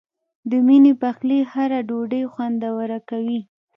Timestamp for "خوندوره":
2.31-2.99